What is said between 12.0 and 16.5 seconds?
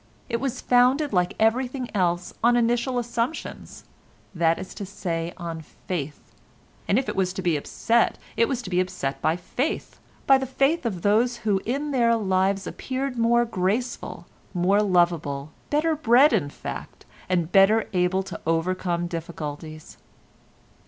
lives appeared more graceful, more lovable, better bred, in